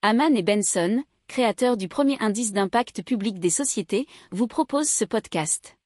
[0.00, 5.76] Haman et Benson, créateurs du premier indice d'impact public des sociétés, vous proposent ce podcast.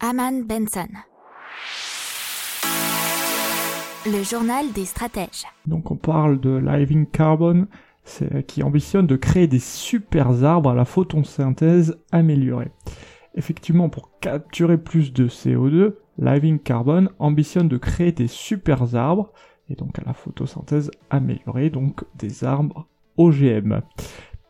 [0.00, 0.88] Haman Benson.
[4.06, 5.44] Le journal des stratèges.
[5.66, 7.66] Donc on parle de Living Carbon
[8.46, 12.72] qui ambitionne de créer des super arbres à la photosynthèse améliorée.
[13.34, 19.34] Effectivement, pour capturer plus de CO2, Living Carbon ambitionne de créer des super arbres,
[19.68, 23.80] et donc à la photosynthèse améliorée, donc des arbres OGM.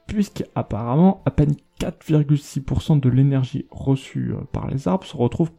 [0.06, 5.50] Puisqu'apparemment, à peine 4,6% de l'énergie reçue euh, par les arbres se retrouve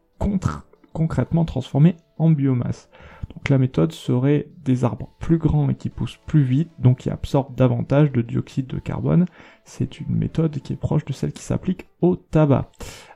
[0.93, 2.89] concrètement transformée en biomasse.
[3.33, 7.09] Donc la méthode serait des arbres plus grands et qui poussent plus vite, donc qui
[7.09, 9.25] absorbent davantage de dioxyde de carbone.
[9.63, 12.71] C'est une méthode qui est proche de celle qui s'applique au tabac.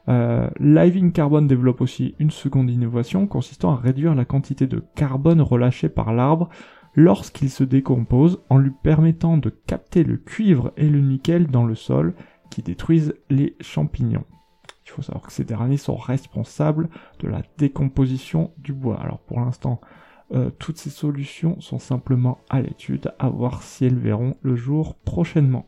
[0.10, 5.42] Euh, Living Carbon développe aussi une seconde innovation consistant à réduire la quantité de carbone
[5.42, 6.50] relâchée par l'arbre
[6.96, 11.76] lorsqu'il se décompose en lui permettant de capter le cuivre et le nickel dans le
[11.76, 12.14] sol
[12.50, 14.26] qui détruisent les champignons.
[14.86, 19.00] Il faut savoir que ces derniers sont responsables de la décomposition du bois.
[19.02, 19.82] Alors pour l'instant,
[20.34, 24.96] euh, toutes ces solutions sont simplement à l'étude, à voir si elles verront le jour
[24.96, 25.68] prochainement.